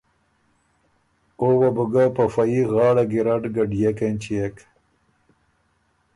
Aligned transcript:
او 1.39 1.47
وه 1.59 1.69
بُو 1.75 1.83
ګۀ 1.93 2.03
په 2.15 2.23
فه 2.33 2.43
يي 2.51 2.63
غاړه 2.73 3.03
ګیرډ 3.11 3.43
ګډيېک 3.55 3.99
اېنچيېک۔ 4.05 4.55